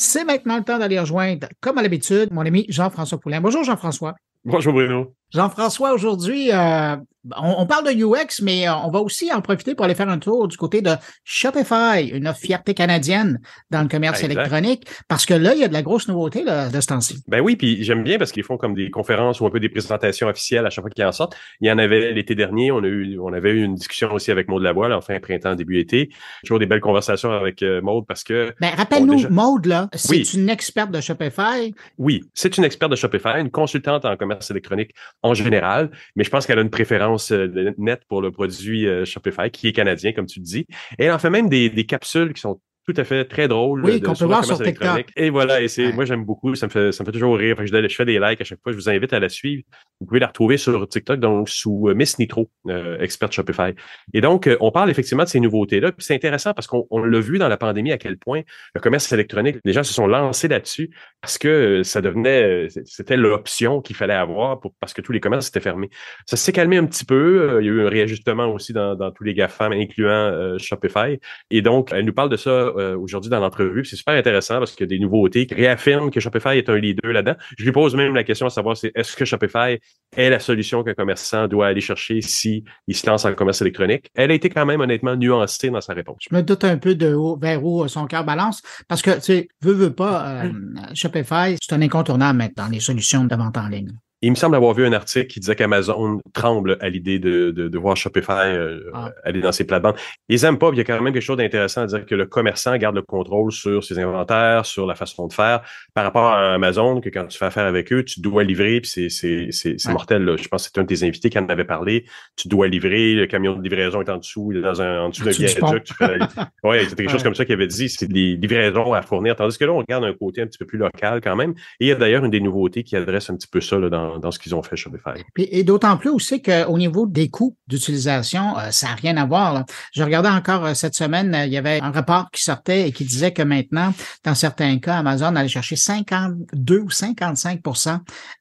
[0.00, 3.40] C'est maintenant le temps d'aller rejoindre, comme à l'habitude, mon ami Jean-François Poulin.
[3.40, 4.14] Bonjour Jean-François.
[4.44, 5.12] Bonjour Bruno.
[5.34, 6.96] Jean-François, aujourd'hui, euh,
[7.36, 10.18] on, parle de UX, mais euh, on va aussi en profiter pour aller faire un
[10.18, 10.92] tour du côté de
[11.24, 15.72] Shopify, une fierté canadienne dans le commerce électronique, parce que là, il y a de
[15.72, 17.22] la grosse nouveauté là, de ce temps-ci.
[17.28, 19.68] Ben oui, puis j'aime bien parce qu'ils font comme des conférences ou un peu des
[19.68, 21.36] présentations officielles à chaque fois qu'ils en sortent.
[21.60, 24.30] Il y en avait l'été dernier, on a eu, on avait eu une discussion aussi
[24.30, 26.10] avec Maud Lavoie, en fin printemps, début été.
[26.44, 28.54] Toujours des belles conversations avec euh, Maud parce que.
[28.60, 31.74] Ben rappelle-nous, Maud là, c'est une experte de Shopify.
[31.98, 36.30] Oui, c'est une experte de Shopify, une consultante en commerce électronique en général, mais je
[36.30, 40.12] pense qu'elle a une préférence euh, nette pour le produit euh, Shopify, qui est canadien,
[40.12, 40.66] comme tu le dis.
[40.98, 43.84] Et elle en fait même des, des capsules qui sont tout à fait très drôle.
[43.84, 45.06] Oui, qu'on peut voir sur TikTok.
[45.14, 47.56] Et voilà, et c'est, moi j'aime beaucoup, ça me fait, ça me fait toujours rire.
[47.58, 49.62] je, fais des likes à chaque fois, je vous invite à la suivre.
[50.00, 53.74] Vous pouvez la retrouver sur TikTok, donc sous euh, Miss Nitro, euh, expert Shopify.
[54.14, 55.92] Et donc, euh, on parle effectivement de ces nouveautés-là.
[55.92, 58.42] Puis c'est intéressant parce qu'on l'a vu dans la pandémie à quel point
[58.74, 63.82] le commerce électronique, les gens se sont lancés là-dessus parce que ça devenait, c'était l'option
[63.82, 65.90] qu'il fallait avoir pour, parce que tous les commerces étaient fermés.
[66.26, 67.58] Ça s'est calmé un petit peu.
[67.60, 71.18] Il y a eu un réajustement aussi dans, dans tous les GAFAM, incluant Shopify.
[71.50, 73.84] Et donc, elle nous parle de ça euh, aujourd'hui dans l'entrevue.
[73.84, 76.76] C'est super intéressant parce qu'il y a des nouveautés qui réaffirment que Shopify est un
[76.76, 77.36] leader là-dedans.
[77.56, 79.78] Je lui pose même la question à savoir c'est est-ce que Shopify
[80.16, 84.10] est la solution qu'un commerçant doit aller chercher si il se lance en commerce électronique?
[84.14, 86.18] Elle a été quand même honnêtement nuancée dans sa réponse.
[86.30, 89.20] Je me doute un peu de où, vers où son cœur balance parce que tu
[89.22, 90.52] sais, veut, veut pas, euh,
[90.94, 93.92] Shopify, c'est un incontournable maintenant dans les solutions de vente en ligne.
[94.20, 97.68] Il me semble avoir vu un article qui disait qu'Amazon tremble à l'idée de, de,
[97.68, 99.12] de, voir Shopify euh, ah.
[99.22, 99.94] aller dans ses plates-bandes.
[100.28, 102.26] Ils aiment pas, il y a quand même quelque chose d'intéressant à dire que le
[102.26, 105.62] commerçant garde le contrôle sur ses inventaires, sur la façon de faire,
[105.94, 108.90] par rapport à Amazon, que quand tu fais affaire avec eux, tu dois livrer, puis
[108.90, 110.24] c'est, c'est, c'est, mortel.
[110.24, 110.36] Là.
[110.36, 112.04] Je pense que c'est un de tes invités qui en avait parlé.
[112.36, 115.08] Tu dois livrer, le camion de livraison est en dessous, il est dans un, en
[115.10, 115.88] dessous d'un viaduc.
[116.64, 119.36] Ouais, c'était quelque chose comme ça qu'il avait dit, c'est des livraisons à fournir.
[119.36, 121.52] Tandis que là, on regarde un côté un petit peu plus local quand même.
[121.78, 123.88] Et il y a d'ailleurs une des nouveautés qui adresse un petit peu ça là,
[123.88, 125.22] dans dans, ce qu'ils ont fait Shopify.
[125.36, 129.26] Et, et d'autant plus aussi qu'au niveau des coûts d'utilisation, euh, ça n'a rien à
[129.26, 129.64] voir.
[129.92, 132.92] Je regardais encore euh, cette semaine, euh, il y avait un rapport qui sortait et
[132.92, 133.92] qui disait que maintenant,
[134.24, 137.60] dans certains cas, Amazon allait chercher 52 ou 55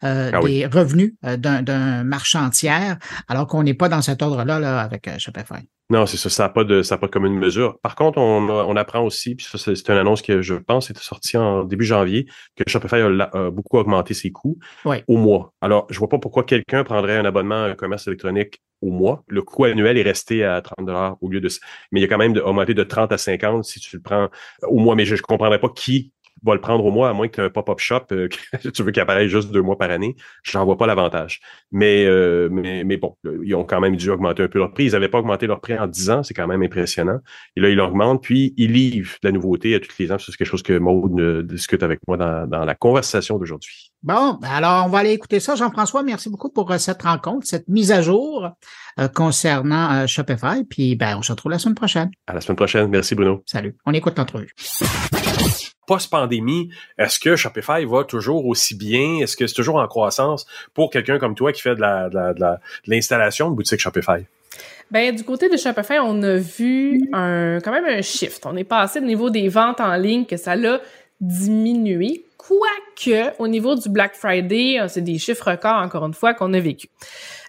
[0.02, 2.98] ah des revenus d'un marchand tiers,
[3.28, 5.68] alors qu'on n'est pas dans cet ordre-là là, avec Shopify.
[5.90, 7.80] Non, c'est ça, ça n'a pas de ça pas de commune mesure.
[7.80, 11.00] Par contre, on, on apprend aussi, puis ça, c'est une annonce que je pense était
[11.00, 12.28] sortie en début janvier,
[12.58, 15.54] que Shopify a, beaucoup augmenté ses coûts au mois.
[15.62, 19.24] Alors, je vois pas pourquoi quelqu'un prendrait un abonnement à un commerce électronique au mois.
[19.28, 21.50] Le coût annuel est resté à 30 dollars au lieu de
[21.92, 24.02] mais il y a quand même de, augmenté de 30 à 50 si tu le
[24.02, 24.30] prends
[24.64, 24.96] au mois.
[24.96, 26.12] Mais je ne comprendrais pas qui
[26.44, 28.28] va le prendre au mois, à moins que tu un pop-up shop, euh,
[28.64, 30.16] que tu veux qu'il apparaisse juste deux mois par année.
[30.44, 31.42] Je n'en vois pas l'avantage.
[31.72, 34.86] Mais, euh, mais, mais bon, ils ont quand même dû augmenter un peu leur prix.
[34.86, 37.20] Ils n'avaient pas augmenté leur prix en 10 ans, c'est quand même impressionnant.
[37.56, 40.18] Et là, ils l'augmentent, puis ils livrent de la nouveauté à tous les ans.
[40.18, 43.92] C'est quelque chose que Maud euh, discute avec moi dans, dans la conversation d'aujourd'hui.
[44.04, 45.56] Bon, alors on va aller écouter ça.
[45.56, 48.48] Jean-François, merci beaucoup pour cette rencontre, cette mise à jour
[49.16, 50.64] concernant Shopify.
[50.70, 52.12] Puis ben, on se retrouve la semaine prochaine.
[52.28, 52.88] À la semaine prochaine.
[52.90, 53.44] Merci Bruno.
[53.48, 53.76] Salut.
[53.86, 54.54] On écoute l'entrevue
[55.88, 59.20] post-pandémie, est-ce que Shopify va toujours aussi bien?
[59.22, 62.34] Est-ce que c'est toujours en croissance pour quelqu'un comme toi qui fait de, la, de,
[62.86, 64.26] l'installation de boutique Shopify?
[64.92, 68.46] Ben, du côté de Shopify, on a vu quand même un shift.
[68.46, 70.82] On est passé au niveau des ventes en ligne que ça l'a
[71.20, 72.26] diminué.
[72.38, 76.60] Quoique, au niveau du Black Friday, c'est des chiffres records, encore une fois, qu'on a
[76.60, 76.88] vécu.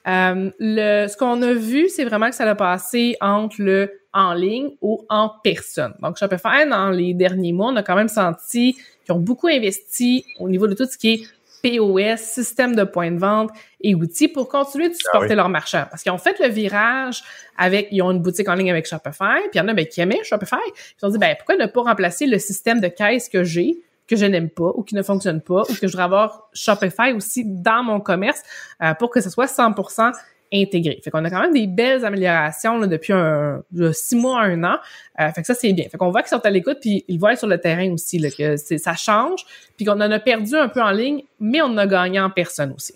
[0.08, 4.32] Euh, le, ce qu'on a vu, c'est vraiment que ça a passé entre le en
[4.32, 5.94] ligne ou en personne.
[6.02, 8.74] Donc, Shopify, dans les derniers mois, on a quand même senti
[9.04, 11.20] qu'ils ont beaucoup investi au niveau de tout ce qui est
[11.62, 15.84] POS, système de points de vente et outils pour continuer de ah supporter leurs marchands.
[15.91, 17.22] Parce qu'ils ont fait le virage
[17.56, 19.86] avec, ils ont une boutique en ligne avec Shopify, puis il y en a ben,
[19.86, 20.56] qui aimaient Shopify.
[20.66, 23.80] Ils se sont dit, ben, pourquoi ne pas remplacer le système de caisse que j'ai
[24.08, 27.12] que je n'aime pas ou qui ne fonctionne pas ou que je voudrais avoir Shopify
[27.12, 28.42] aussi dans mon commerce
[28.82, 30.12] euh, pour que ce soit 100%
[30.52, 30.98] intégré.
[31.04, 34.78] Fait qu'on a quand même des belles améliorations là, depuis un, six mois, un an.
[35.20, 35.86] Euh, fait que ça, c'est bien.
[35.91, 38.30] Fait qu'on voit qu'ils sont à l'écoute, puis ils voient sur le terrain aussi là,
[38.30, 39.44] que ça change,
[39.76, 42.31] puis qu'on en a perdu un peu en ligne, mais on en a gagné en
[42.31, 42.94] personne aussi.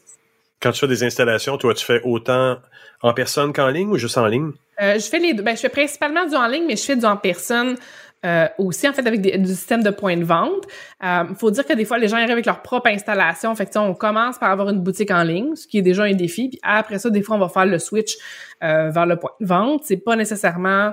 [0.60, 2.56] Quand tu fais des installations, toi, tu fais autant
[3.02, 4.52] en personne qu'en ligne ou juste en ligne?
[4.80, 5.42] Euh, je fais les deux.
[5.42, 7.76] Ben, je fais principalement du en ligne, mais je fais du en personne
[8.24, 10.64] euh, aussi en fait avec des, du système de points de vente.
[11.02, 13.54] Il euh, faut dire que des fois les gens arrivent avec leur propre installation.
[13.56, 16.14] Fait que, on commence par avoir une boutique en ligne, ce qui est déjà un
[16.14, 16.48] défi.
[16.50, 18.16] Puis après ça, des fois on va faire le switch
[18.62, 19.82] euh, vers le point de vente.
[19.84, 20.92] C'est pas nécessairement,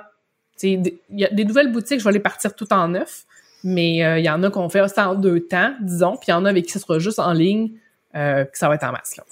[0.63, 3.25] il y a des nouvelles boutiques, je vais les partir tout en neuf,
[3.63, 6.17] mais il y en a qu'on fait ça en deux temps, disons.
[6.17, 7.73] Puis il y en a avec qui ce sera juste en ligne,
[8.13, 9.17] que ça va être en masse.
[9.17, 9.23] Là.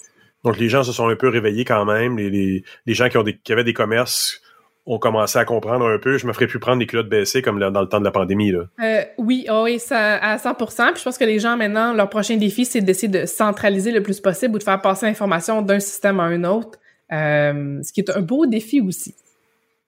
[0.44, 2.18] Donc les gens se sont un peu réveillés quand même.
[2.18, 4.42] Les, les, les gens qui ont des, qui avaient des commerces
[4.88, 7.60] on commençait à comprendre un peu, je me ferais plus prendre des culottes baissées comme
[7.60, 8.52] dans le temps de la pandémie.
[8.52, 8.64] Là.
[8.82, 12.10] Euh, oui, oh oui, ça, à 100% Puis je pense que les gens, maintenant, leur
[12.10, 15.82] prochain défi, c'est d'essayer de centraliser le plus possible ou de faire passer l'information d'un
[15.82, 16.80] système à un autre,
[17.12, 19.14] euh, ce qui est un beau défi aussi.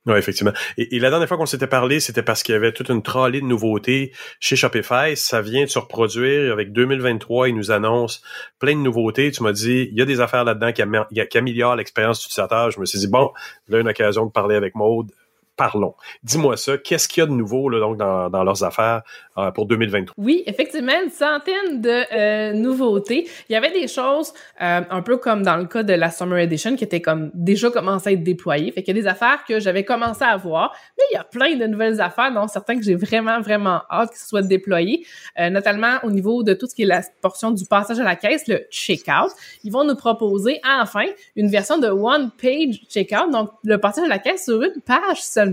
[0.06, 0.54] Oui, effectivement.
[0.78, 3.42] Et, la dernière fois qu'on s'était parlé, c'était parce qu'il y avait toute une trolley
[3.42, 5.16] de nouveautés chez Shopify.
[5.16, 7.50] Ça vient de se reproduire avec 2023.
[7.50, 8.22] Ils nous annoncent
[8.60, 9.30] plein de nouveautés.
[9.32, 12.72] Tu m'as dit, il y a des affaires là-dedans qui, améliorent l'expérience utilisateur.
[12.72, 13.32] Je me suis dit, bon,
[13.68, 15.12] là, une occasion de parler avec Maude
[15.60, 15.94] parlons.
[16.24, 19.02] Dis-moi ça, qu'est-ce qu'il y a de nouveau là, donc dans, leurs affaires
[19.38, 20.16] euh, pour 2023?
[20.18, 23.28] Oui, effectivement, une centaine de euh, nouveautés.
[23.50, 26.38] Il y avait des choses euh, un peu comme dans le cas de la Summer
[26.38, 28.72] Edition qui étaient comme déjà commencé à être déployées.
[28.72, 31.54] Fait y a des affaires que j'avais commencé à voir, mais il y a plein
[31.58, 35.06] de nouvelles affaires, dont certains que j'ai vraiment, vraiment hâte qu'ils soient déployés,
[35.38, 38.48] notamment au niveau de tout ce qui est la portion du passage à la caisse,
[38.48, 39.32] le checkout.
[39.66, 41.06] Ils vont nous proposer enfin
[41.36, 45.22] une version de One Page Checkout, donc le passage à la caisse sur une page
[45.22, 45.49] seulement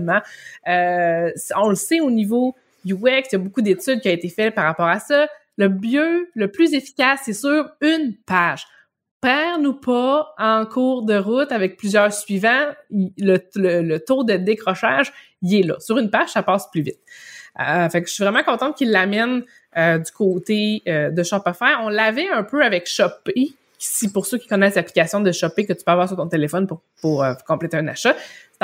[0.67, 2.55] euh, on le sait au niveau
[2.85, 5.27] UX, il y a beaucoup d'études qui ont été faites par rapport à ça.
[5.57, 8.65] Le mieux, le plus efficace, c'est sur une page.
[9.21, 15.11] Perds-nous pas en cours de route avec plusieurs suivants, le, taux de décrochage,
[15.41, 15.79] il est là.
[15.79, 16.99] Sur une page, ça passe plus vite.
[17.59, 19.43] Euh, je suis vraiment contente qu'il l'amène
[19.75, 21.73] euh, du côté de Shopify.
[21.81, 25.73] On l'avait un peu avec Shopee, si pour ceux qui connaissent l'application de Shopee que
[25.73, 28.15] tu peux avoir sur ton téléphone pour, pour compléter un achat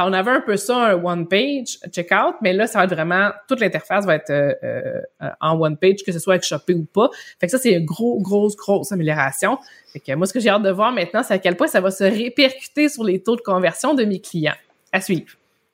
[0.01, 3.31] on avait un peu ça, un one page checkout, mais là, ça va être vraiment,
[3.47, 6.85] toute l'interface va être euh, euh, en one page, que ce soit avec Shopee ou
[6.85, 7.09] pas.
[7.39, 9.57] Fait que ça, c'est une grosse, grosse, grosse amélioration.
[9.91, 11.81] Fait que moi, ce que j'ai hâte de voir maintenant, c'est à quel point ça
[11.81, 14.55] va se répercuter sur les taux de conversion de mes clients.
[14.91, 15.25] À suivre.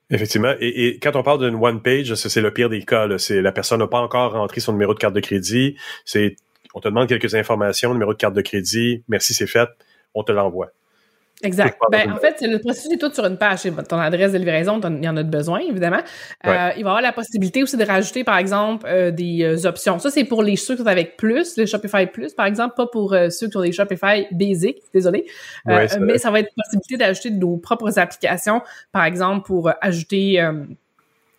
[0.09, 0.53] Effectivement.
[0.59, 3.07] Et, quand on parle d'une one page, c'est le pire des cas.
[3.17, 5.75] C'est la personne n'a pas encore rentré son numéro de carte de crédit.
[6.05, 6.35] C'est
[6.73, 9.69] on te demande quelques informations, numéro de carte de crédit, merci, c'est fait,
[10.13, 10.71] on te l'envoie.
[11.41, 11.79] Exact.
[11.89, 13.61] Ben, en fait, le processus est tout sur une page.
[13.87, 16.01] Ton adresse de livraison, il y en a besoin, évidemment.
[16.45, 19.67] Euh, il va y avoir la possibilité aussi de rajouter, par exemple, euh, des euh,
[19.67, 19.99] options.
[19.99, 22.87] Ça, c'est pour les ceux qui sont avec plus, les Shopify Plus, par exemple, pas
[22.87, 25.25] pour ceux qui ont des Shopify Basic, désolé.
[25.65, 28.61] mais ça va être possibilité d'ajouter nos propres applications,
[28.91, 30.41] par exemple, pour ajouter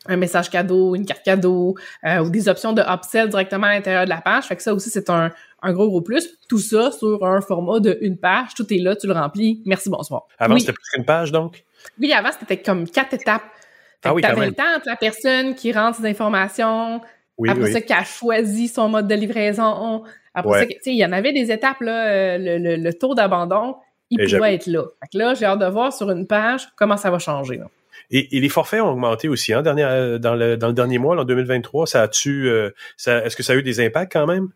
[0.06, 1.74] un message cadeau, une carte cadeau,
[2.04, 4.44] ou des options de upsell directement à l'intérieur de la page.
[4.44, 5.30] Fait que ça aussi, c'est un,
[5.62, 6.38] un gros gros plus.
[6.48, 8.54] Tout ça sur un format de une page.
[8.54, 9.62] Tout est là, tu le remplis.
[9.66, 10.26] Merci, bonsoir.
[10.38, 11.64] Avant, c'était plus qu'une page, donc?
[12.00, 13.42] Oui, avant, c'était comme quatre étapes.
[14.04, 17.00] ah oui, t'avais le temps entre la personne qui rentre ses informations,
[17.46, 20.04] après ça, qui a choisi son mode de livraison.
[20.34, 23.14] Après ça, tu sais, il y en avait des étapes, là, euh, le, le, taux
[23.14, 23.76] d'abandon,
[24.10, 24.84] il pouvait être là.
[25.00, 27.60] Fait que là, j'ai hâte de voir sur une page comment ça va changer.
[28.10, 31.18] Et, les forfaits ont augmenté aussi, hein, dernier, euh, dans, le, dans le dernier mois,
[31.18, 31.86] en 2023.
[31.86, 32.70] Ça a-tu, euh,
[33.06, 34.50] est-ce que ça a eu des impacts quand même?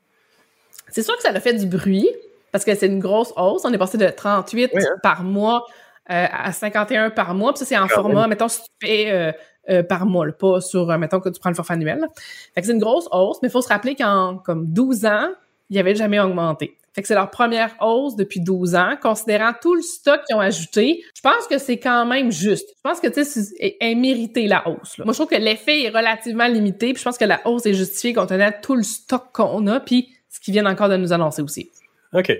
[0.91, 2.09] C'est sûr que ça a fait du bruit
[2.53, 3.65] parce que c'est une grosse hausse.
[3.65, 4.81] On est passé de 38 hein.
[5.03, 5.65] par mois
[6.11, 7.53] euh, à 51 par mois.
[7.53, 9.33] Puis ça, c'est en format, mettons, si tu fais euh,
[9.71, 12.07] euh, par mois, pas sur, mettons, que tu prends le forfait annuel.
[12.55, 15.31] Fait que c'est une grosse hausse, mais il faut se rappeler qu'en comme 12 ans,
[15.71, 16.77] il n'y avait jamais augmenté.
[16.95, 20.41] Fait que c'est leur première hausse depuis 12 ans, considérant tout le stock qu'ils ont
[20.41, 21.03] ajouté.
[21.17, 22.69] Je pense que c'est quand même juste.
[22.77, 24.99] Je pense que, tu sais, est mérité la hausse.
[24.99, 27.75] Moi, je trouve que l'effet est relativement limité, puis je pense que la hausse est
[27.75, 31.13] justifiée compte tenu tout le stock qu'on a, puis ce qu'ils viennent encore de nous
[31.13, 31.71] annoncer aussi.
[32.13, 32.33] OK.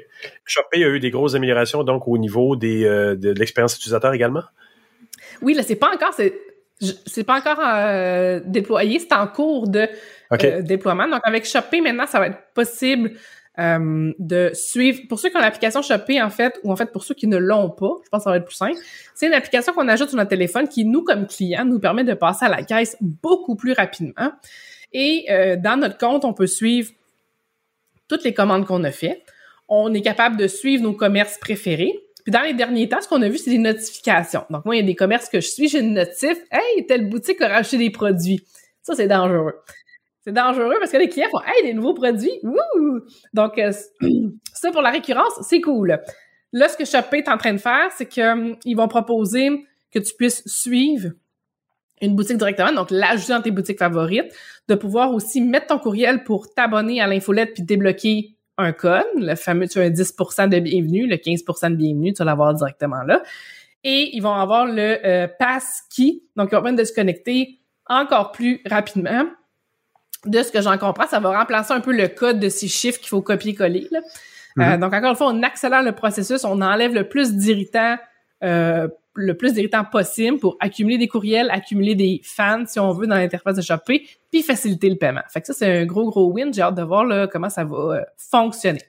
[0.45, 4.43] Shopee a eu des grosses améliorations donc au niveau des, euh, de, l'expérience utilisateur également?
[5.43, 9.89] Oui, là, c'est pas encore, c'est, pas encore euh, déployé, c'est en cours de
[10.33, 11.09] euh, déploiement.
[11.09, 13.13] Donc, avec Shopee, maintenant, ça va être possible
[13.57, 15.03] de suivre.
[15.09, 17.37] Pour ceux qui ont l'application Shopee, en fait, ou en fait pour ceux qui ne
[17.37, 18.79] l'ont pas, je pense que ça va être plus simple.
[19.15, 22.15] C'est une application qu'on ajoute sur notre téléphone qui, nous, comme clients, nous permet de
[22.15, 24.33] passer à la caisse beaucoup plus rapidement.
[24.93, 25.27] Et
[25.59, 26.91] dans notre compte, on peut suivre
[28.09, 29.23] toutes les commandes qu'on a faites.
[29.69, 32.01] On est capable de suivre nos commerces préférés.
[32.23, 34.45] Puis dans les derniers temps, ce qu'on a vu, c'est des notifications.
[34.51, 37.09] Donc moi, il y a des commerces que je suis, j'ai une notif, hey, telle
[37.09, 38.43] boutique a racheté des produits.
[38.83, 39.55] Ça, c'est dangereux.
[40.25, 42.41] C'est dangereux parce que les clients font Hey, des nouveaux produits!
[42.43, 43.01] Wouh!
[43.35, 43.73] Donc, euh,
[44.55, 45.99] ça pour la récurrence, c'est cool.
[46.53, 49.51] Là, ce que Shopee est en train de faire, c'est qu'ils hum, vont proposer
[49.93, 51.11] que tu puisses suivre
[52.01, 54.33] une boutique directement, donc l'ajouter dans tes boutiques favorites,
[54.69, 59.35] de pouvoir aussi mettre ton courriel pour t'abonner à l'infolette puis débloquer un code, le
[59.35, 63.03] fameux, tu as un 10% de bienvenue, le 15% de bienvenue, tu vas l'avoir directement
[63.03, 63.23] là.
[63.83, 67.59] Et ils vont avoir le euh, pass key, donc ils vont permettre de se connecter
[67.87, 69.25] encore plus rapidement.
[70.27, 72.99] De ce que j'en comprends, ça va remplacer un peu le code de six chiffres
[72.99, 73.89] qu'il faut copier-coller.
[73.93, 74.01] Euh,
[74.63, 74.79] mm-hmm.
[74.79, 77.97] donc encore une fois, on accélère le processus, on enlève le plus d'irritants
[78.43, 83.07] euh, le plus d'irritants possible pour accumuler des courriels, accumuler des fans, si on veut,
[83.07, 85.23] dans l'interface de Shopee, puis faciliter le paiement.
[85.29, 86.53] Fait que ça, c'est un gros, gros win.
[86.53, 88.81] J'ai hâte de voir là, comment ça va euh, fonctionner.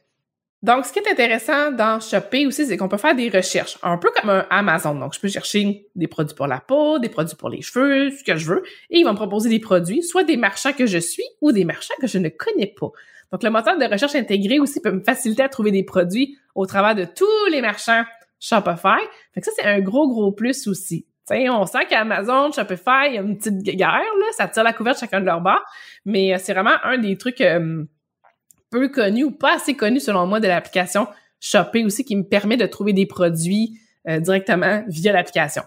[0.62, 3.98] Donc, ce qui est intéressant dans Shopee aussi, c'est qu'on peut faire des recherches, un
[3.98, 4.96] peu comme un Amazon.
[4.96, 8.24] Donc, je peux chercher des produits pour la peau, des produits pour les cheveux, ce
[8.24, 10.98] que je veux, et ils vont me proposer des produits, soit des marchands que je
[10.98, 12.90] suis ou des marchands que je ne connais pas.
[13.32, 16.66] Donc, le moteur de recherche intégré aussi peut me faciliter à trouver des produits au
[16.66, 18.04] travers de tous les marchands
[18.40, 19.02] Shopify.
[19.34, 21.06] Fait que ça, c'est un gros, gros plus aussi.
[21.26, 24.74] T'sais, on sent qu'Amazon, Shopify, il y a une petite guerre, là, ça tire la
[24.74, 25.62] couverture chacun de leur bord,
[26.06, 27.84] mais euh, c'est vraiment un des trucs euh,
[28.72, 31.08] peu connus ou pas assez connus selon moi de l'application
[31.40, 35.64] Shopee aussi qui me permet de trouver des produits euh, directement via l'application.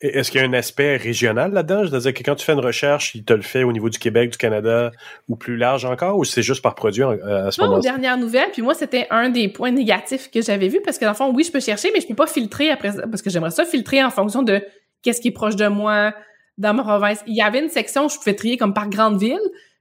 [0.00, 1.84] Est-ce qu'il y a un aspect régional là-dedans?
[1.84, 3.90] Je veux dire que quand tu fais une recherche, il te le fait au niveau
[3.90, 4.92] du Québec, du Canada
[5.28, 7.80] ou plus large encore, ou c'est juste par produit à ce moment-là?
[7.82, 11.10] dernière nouvelle, puis moi, c'était un des points négatifs que j'avais vu parce que dans
[11.10, 13.50] le fond, oui, je peux chercher, mais je peux pas filtrer après parce que j'aimerais
[13.50, 14.62] ça filtrer en fonction de
[15.02, 16.14] qu'est-ce qui est proche de moi,
[16.56, 17.22] dans ma province.
[17.26, 19.38] Il y avait une section où je pouvais trier comme par grande ville,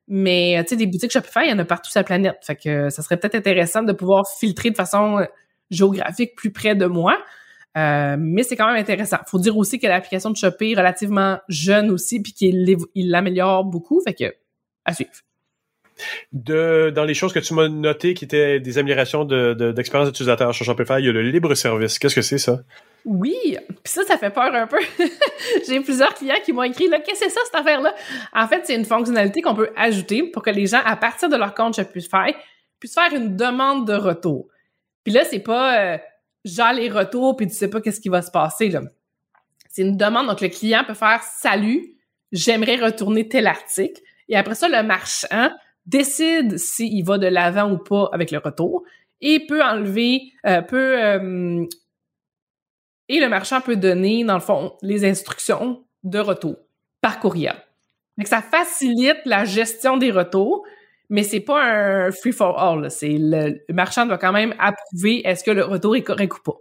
[0.10, 2.38] mais tu sais, des boutiques Shopify, il y en a partout sur la planète.
[2.42, 5.26] Fait que ça serait peut-être intéressant de pouvoir filtrer de façon
[5.70, 7.18] géographique plus près de moi.
[7.78, 9.18] Euh, mais c'est quand même intéressant.
[9.28, 14.02] Faut dire aussi que l'application de Shopee est relativement jeune aussi, puis qu'il l'améliore beaucoup.
[14.02, 14.34] Fait que
[14.86, 15.12] à suivre.
[16.32, 20.56] De, dans les choses que tu m'as notées qui étaient des améliorations d'expérience de, d'utilisateur
[20.56, 22.00] sur Shopify, il y a le libre service.
[22.00, 22.62] Qu'est-ce que c'est ça?
[23.06, 24.80] Oui, puis ça, ça fait peur un peu.
[25.68, 27.96] J'ai plusieurs clients qui m'ont écrit, là, qu'est-ce que c'est ça, cette affaire-là?
[28.34, 31.36] En fait, c'est une fonctionnalité qu'on peut ajouter pour que les gens, à partir de
[31.36, 34.48] leur compte puissent faire une demande de retour.
[35.04, 35.98] Puis là, c'est pas euh,
[36.46, 38.72] genre les retours, puis tu sais pas qu'est-ce qui va se passer.
[39.70, 41.96] C'est une demande, donc le client peut faire «Salut,
[42.32, 44.02] j'aimerais retourner tel article».
[44.30, 45.52] Et après ça, le marchand
[45.86, 48.84] décide s'il va de l'avant ou pas avec le retour
[49.22, 51.66] et peut enlever, euh, peut euh,
[53.10, 56.56] et le marchand peut donner, dans le fond, les instructions de retour
[57.02, 57.56] par courriel.
[58.18, 60.64] Donc, ça facilite la gestion des retours,
[61.10, 62.88] mais c'est pas un free for all.
[63.02, 66.58] Le, marchand doit quand même approuver est-ce que le retour est correct ou pas.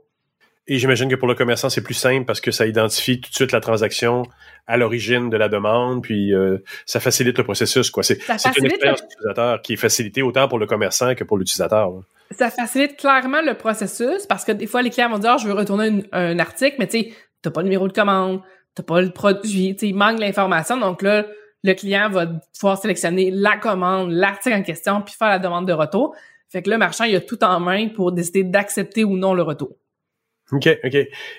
[0.70, 3.34] Et j'imagine que pour le commerçant, c'est plus simple parce que ça identifie tout de
[3.34, 4.24] suite la transaction
[4.66, 7.90] à l'origine de la demande, puis euh, ça facilite le processus.
[7.90, 8.02] Quoi.
[8.02, 8.18] C'est,
[8.58, 11.90] une expérience utilisateur qui est facilitée autant pour le commerçant que pour l'utilisateur
[12.30, 15.46] ça facilite clairement le processus parce que des fois, les clients vont dire, ah, je
[15.46, 18.42] veux retourner un article, mais tu sais, t'as pas le numéro de commande,
[18.74, 20.76] t'as pas le produit, tu il manque l'information.
[20.76, 21.26] Donc là,
[21.64, 25.72] le client va pouvoir sélectionner la commande, l'article en question, puis faire la demande de
[25.72, 26.14] retour.
[26.50, 29.42] Fait que le marchand, il a tout en main pour décider d'accepter ou non le
[29.42, 29.70] retour.
[30.52, 30.96] OK, OK.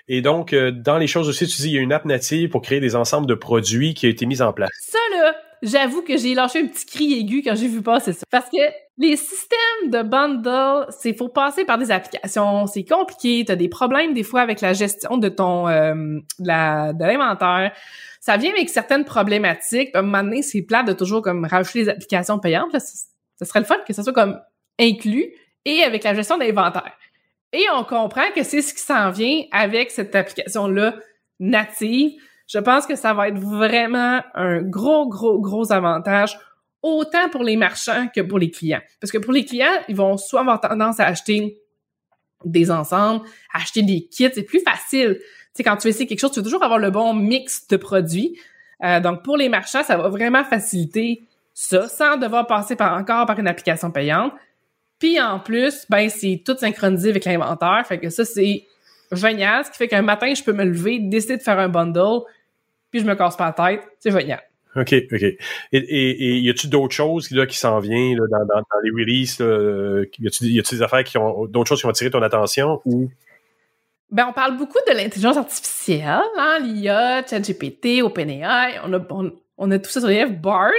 [0.07, 2.49] Et donc, euh, dans les choses aussi, tu dis, il y a une app native
[2.49, 4.69] pour créer des ensembles de produits qui a été mise en place.
[4.79, 8.23] Ça, là, j'avoue que j'ai lâché un petit cri aigu quand j'ai vu passer ça.
[8.29, 8.57] Parce que
[8.97, 13.69] les systèmes de bundle, c'est faut passer par des applications, c'est compliqué, tu as des
[13.69, 15.93] problèmes des fois avec la gestion de ton euh,
[16.39, 17.71] de l'inventaire.
[18.19, 19.89] Ça vient avec certaines problématiques.
[19.95, 22.75] À un moment donné, c'est plat de toujours comme rajouter des applications payantes.
[22.77, 24.39] ce serait le fun que ça soit comme
[24.77, 25.33] inclus
[25.65, 26.93] et avec la gestion d'inventaire.
[27.53, 30.95] Et on comprend que c'est ce qui s'en vient avec cette application-là
[31.39, 36.37] native je pense que ça va être vraiment un gros, gros, gros avantage
[36.81, 38.81] autant pour les marchands que pour les clients.
[38.99, 41.61] Parce que pour les clients, ils vont soit avoir tendance à acheter
[42.43, 45.19] des ensembles, acheter des kits, c'est plus facile.
[45.19, 47.77] Tu sais, quand tu essaies quelque chose, tu veux toujours avoir le bon mix de
[47.77, 48.39] produits.
[48.83, 51.21] Euh, donc, pour les marchands, ça va vraiment faciliter
[51.53, 54.33] ça, sans devoir passer par encore par une application payante.
[54.99, 58.65] Puis en plus, ben c'est tout synchronisé avec l'inventaire, fait que ça c'est
[59.11, 62.21] génial, ce qui fait qu'un matin je peux me lever, décider de faire un bundle,
[62.91, 63.87] puis je me casse pas la tête.
[63.99, 64.41] C'est génial.
[64.75, 65.23] OK, OK.
[65.23, 65.37] Et,
[65.71, 69.39] et, y a-tu d'autres choses là, qui s'en viennent là, dans, dans, les releases?
[69.39, 73.09] Là, y a-tu des affaires qui ont d'autres choses qui ont attiré ton attention ou?
[74.11, 78.79] Ben, on parle beaucoup de l'intelligence artificielle, hein, l'IA, ChatGPT, OpenAI.
[78.83, 80.71] On a, on, a tout ça sur les Bard,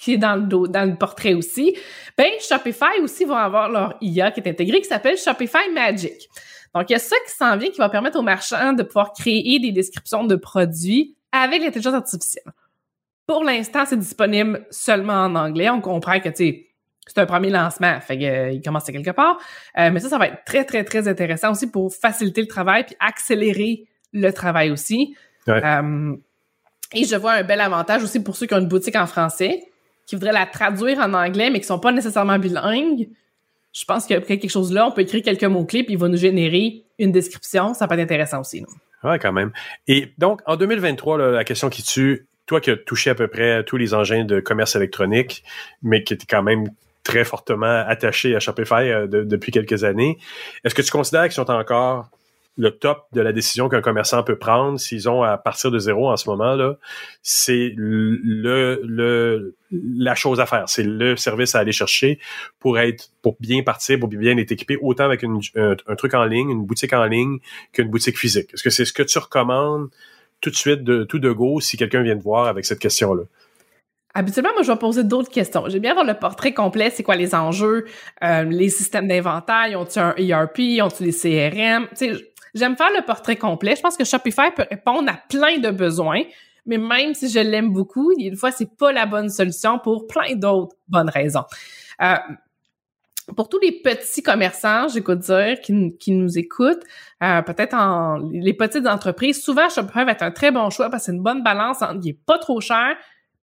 [0.00, 1.76] qui est dans le, dans le portrait aussi.
[2.16, 6.28] Ben, Shopify aussi vont avoir leur IA qui est intégrée, qui s'appelle Shopify Magic.
[6.74, 9.12] Donc, il y a ça qui s'en vient qui va permettre aux marchands de pouvoir
[9.12, 12.44] créer des descriptions de produits avec l'intelligence artificielle.
[13.26, 15.68] Pour l'instant, c'est disponible seulement en anglais.
[15.68, 16.66] On comprend que, tu sais,
[17.06, 19.38] c'est un premier lancement, fait qu'il euh, commence quelque part.
[19.78, 22.84] Euh, mais ça, ça va être très, très, très intéressant aussi pour faciliter le travail
[22.84, 25.16] puis accélérer le travail aussi.
[25.48, 26.16] Euh,
[26.92, 29.69] et je vois un bel avantage aussi pour ceux qui ont une boutique en français,
[30.10, 33.08] qui voudraient la traduire en anglais, mais qui sont pas nécessairement bilingues.
[33.72, 36.16] Je pense a quelque chose là, on peut écrire quelques mots-clés, puis il va nous
[36.16, 37.74] générer une description.
[37.74, 38.64] Ça peut être intéressant aussi.
[39.04, 39.52] Ouais, quand même.
[39.86, 43.62] Et donc, en 2023, la question qui tue, toi qui as touché à peu près
[43.62, 45.44] tous les engins de commerce électronique,
[45.80, 46.64] mais qui était quand même
[47.04, 50.18] très fortement attaché à Shopify euh, depuis quelques années,
[50.64, 52.10] est-ce que tu considères qu'ils sont encore
[52.56, 56.10] le top de la décision qu'un commerçant peut prendre s'ils ont à partir de zéro
[56.10, 56.76] en ce moment là,
[57.22, 58.16] c'est le,
[58.84, 62.18] le la chose à faire, c'est le service à aller chercher
[62.58, 66.24] pour être pour bien partir, pour bien être équipé autant avec une, un, truc en
[66.24, 67.38] ligne, une boutique en ligne
[67.72, 68.52] qu'une boutique physique.
[68.52, 69.88] Est-ce que c'est ce que tu recommandes
[70.40, 73.14] tout de suite de tout de go si quelqu'un vient te voir avec cette question
[73.14, 73.22] là?
[74.12, 75.68] Habituellement, moi, je vais poser d'autres questions.
[75.68, 76.90] J'aime bien avoir le portrait complet.
[76.90, 77.84] C'est quoi les enjeux?
[78.24, 79.68] Euh, les systèmes d'inventaire?
[79.76, 80.82] Ont-ils un ERP?
[80.82, 81.86] Ont-ils les CRM?
[82.54, 83.76] J'aime faire le portrait complet.
[83.76, 86.22] Je pense que Shopify peut répondre à plein de besoins,
[86.66, 90.34] mais même si je l'aime beaucoup, une fois, c'est pas la bonne solution pour plein
[90.34, 91.44] d'autres bonnes raisons.
[92.02, 92.16] Euh,
[93.36, 96.82] pour tous les petits commerçants, j'écoute dire, qui, nous écoutent,
[97.22, 101.04] euh, peut-être en les petites entreprises, souvent Shopify va être un très bon choix parce
[101.04, 102.96] que c'est une bonne balance il est pas trop cher,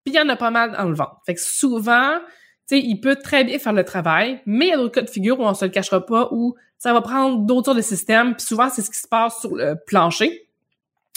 [0.04, 0.96] puis il y en a pas mal dans le.
[1.24, 2.18] Fait que souvent,
[2.66, 5.10] sais, il peut très bien faire le travail, mais il y a d'autres cas de
[5.10, 8.44] figure où on se le cachera pas, où ça va prendre d'autres de systèmes, puis
[8.44, 10.48] souvent, c'est ce qui se passe sur le plancher.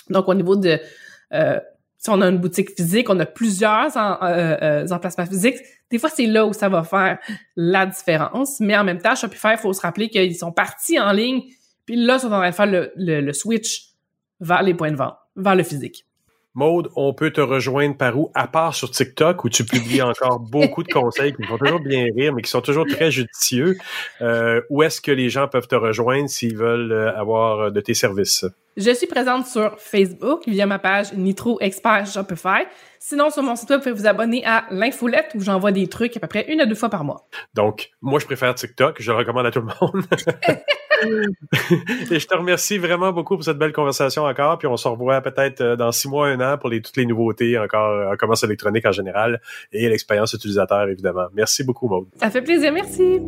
[0.10, 0.80] Donc, au niveau de...
[1.34, 1.60] Euh,
[1.98, 5.58] si on a une boutique physique, on a plusieurs euh, euh, emplacements physiques,
[5.92, 7.18] des fois, c'est là où ça va faire
[7.58, 8.60] la différence.
[8.60, 11.42] Mais en même temps, Shopify, il faut se rappeler qu'ils sont partis en ligne,
[11.86, 13.90] puis là, ils sont en train de faire le, le switch
[14.40, 16.06] vers les points de vente, vers le physique.
[16.60, 20.40] Maude, on peut te rejoindre par où, à part sur TikTok, où tu publies encore
[20.52, 23.78] beaucoup de conseils qui font toujours bien rire, mais qui sont toujours très judicieux.
[24.22, 27.80] Euh, où est-ce que les gens peuvent te rejoindre s'ils veulent euh, avoir euh, de
[27.80, 28.44] tes services?
[28.76, 32.66] Je suis présente sur Facebook via ma page Nitro Expert Shopify.
[33.00, 36.18] Sinon, sur mon site web, vous pouvez vous abonner à l'infolette où j'envoie des trucs
[36.18, 37.26] à peu près une à deux fois par mois.
[37.54, 39.02] Donc, moi, je préfère TikTok.
[39.02, 40.04] Je le recommande à tout le monde.
[42.12, 44.58] Et je te remercie vraiment beaucoup pour cette belle conversation encore.
[44.58, 47.58] Puis on se revoit peut-être euh, dans six mois, un an pour toutes les nouveautés
[47.58, 49.42] encore en commerce électronique en général
[49.72, 51.28] et l'expérience utilisateur, évidemment.
[51.34, 52.08] Merci beaucoup, Maud.
[52.18, 52.72] Ça fait plaisir.
[52.72, 53.20] Merci.